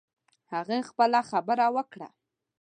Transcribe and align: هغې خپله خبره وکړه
هغې 0.53 0.79
خپله 0.89 1.19
خبره 1.29 1.67
وکړه 1.75 2.09